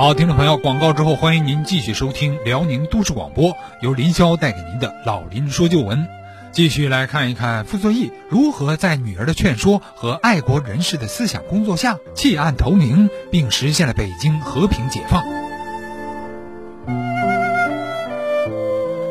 [0.00, 6.08] 好，听众朋友，广告之后，欢迎您继续收听辽宁都市广播，由林霄带给您的老林说旧闻。
[6.52, 15.22] 继续来看一看傅作义如何在女儿的劝说和爱国人士的思想工作下弃暗投明，并实现了北京和平解放。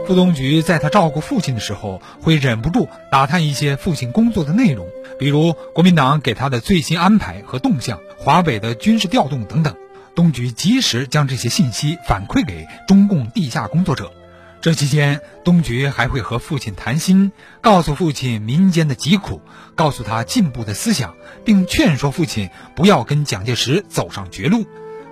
[0.08, 4.88] 傅东菊在他照顾父亲的时候，会忍不住打探一些父亲工作的内容，
[5.20, 9.76] 比如国民党给他的最新安排和动向、华北的军事调动等等。
[10.16, 14.12] 东菊及时将这些信息反馈给中共地下工作者。
[14.62, 17.32] 这期间，东菊还会和父亲谈心，
[17.62, 19.42] 告诉父亲民间的疾苦，
[19.74, 24.66] 告诉他进步的思想，并劝说父亲不要跟蒋介石走上绝路。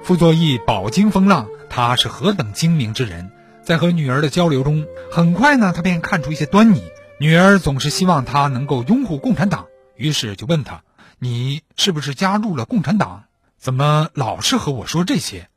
[0.04, 3.32] 傅作义饱经风浪，他是何等精明之人！
[3.64, 6.84] 在和女儿的交流中，很快呢，他便看出一些端倪。
[7.20, 10.84] 女儿总是希望他能够拥护共产党，于是就问他
[11.20, 13.24] ：“你是不是加入了共产党？”
[13.58, 15.50] 怎么老是和我说这些？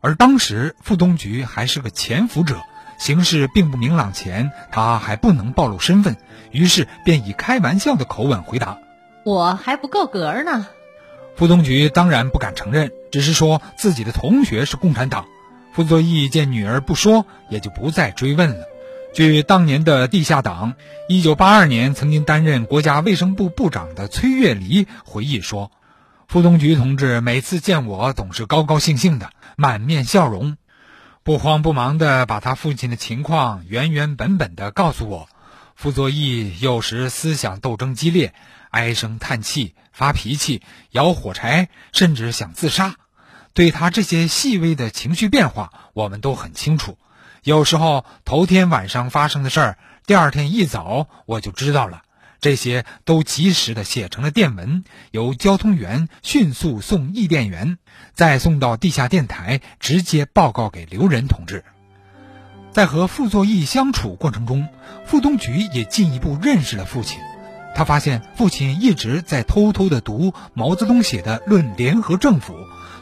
[0.00, 2.60] 而当时傅东菊还是个潜伏者，
[2.98, 6.16] 形势并不明朗前，他还不能暴露身份，
[6.50, 8.78] 于是便以开玩笑的口吻回答
[9.24, 10.66] ：“我还不够格呢。”
[11.36, 15.24] 傅东菊当然不敢承认，只是说自己的同学是共产党。
[15.72, 18.66] 傅作义见女儿不说，也就不再追问了。
[19.14, 20.74] 据当年的地下党，
[21.08, 25.70] 一九八二年曾经担任国家卫生部部长的崔月黎回忆说。
[26.34, 30.56] 傅东菊同志每次见我，总是高高兴兴的，满面笑容，
[31.22, 35.28] 不慌不忙地把他父亲的情况原原本本地告诉我。
[35.76, 38.34] 傅作义有时思想斗争激烈，
[38.70, 42.96] 唉声叹气，发脾气，摇火柴，甚至想自杀。
[43.52, 46.98] 对他这些细微的情绪变化，我们都很清楚。
[47.44, 52.02] 有时候头天晚上发生的事儿，第二天一早我就知道了。
[52.44, 57.78] 这些都及时的写成了电文，由交通员迅速送译电员，
[58.12, 61.64] 再送到地下电台，直接报告给刘仁同志。
[62.70, 64.68] 在和傅作义相处过程中，
[65.06, 67.18] 傅东菊也进一步认识了父亲。
[67.74, 72.52] 他发现父亲一直在偷偷的读毛泽东写的《论联合政府》，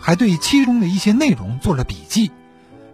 [0.00, 2.30] 还对其中的一些内容做了笔记。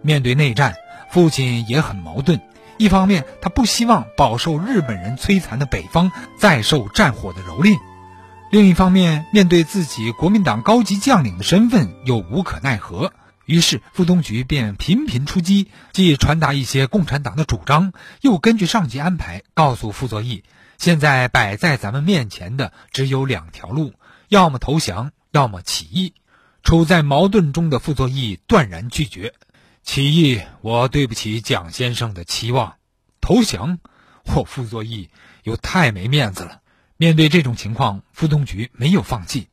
[0.01, 0.73] 面对内战，
[1.11, 2.41] 父亲也很矛盾。
[2.79, 7.77] 一方面，他不希望饱受日本人摧残的北方再受战火的蹂躏；
[8.51, 13.11] 另一方面，面对自己国民党高级将领的身份又无可奈何。
[13.45, 17.91] 于是，傅东菊便频频出击，既传达一些共产党的主张，
[18.21, 20.45] 又根据上级安排告诉傅作义：
[20.77, 23.91] 现在摆在咱们面前的只有两条路，
[24.29, 26.13] 要么投降，要么起义。
[26.63, 29.33] 处在矛盾中的傅作义断然拒绝。
[29.83, 32.77] 起义，我对不起蒋先生的期望；
[33.21, 33.79] 投降，
[34.25, 35.09] 我傅作义
[35.43, 36.61] 又太没面子了。
[36.95, 39.47] 面对这种情况，傅东菊没有放弃。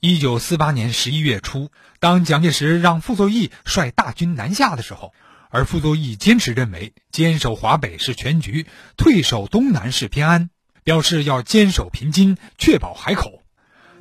[0.00, 5.12] 一九四八年十一月初，当蒋介石让傅作义率大军南下的时候，
[5.50, 8.66] 而傅作义坚持认为坚守华北是全局，
[8.96, 10.48] 退守东南是偏安，
[10.84, 13.41] 表示要坚守平津，确保海口。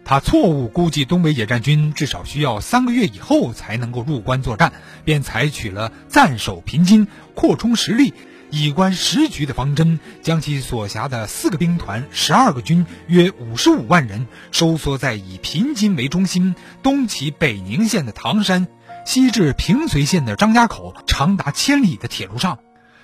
[0.03, 4.73] 他错误估计东北野战军至少需要三个月以后才能够入关作战，
[5.05, 8.13] 便采取了暂守平津、扩充实力、
[8.49, 18.67] 以观时局的方针，将其所辖的四个兵团、十二个军、约五十五万人收缩在以平津为中心、东起北宁县的唐山、
[19.05, 22.59] 西至平绥县的张家口长达千里的铁路上，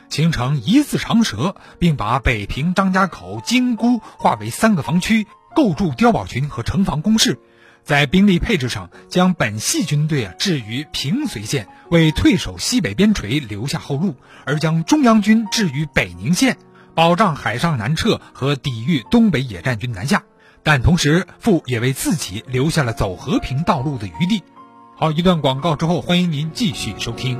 [0.09, 5.27] 形成一字长蛇，并把北平、张家口、金沽划为三个防区。
[5.57, 7.39] 构筑碉堡群和城防工事，
[7.83, 14.11] 在兵力配置上将本系军队啊置于平绥县，为退守西北边陲留下后路；
[14.45, 16.59] 而将中央军置于北宁县，
[16.93, 20.21] 保障海上南撤和抵御东北野战军南下。
[20.61, 24.43] 但同时，傅也为自己留下了走和平道路的余地。
[24.95, 27.39] 好，一段广告之后，欢迎您继续收听。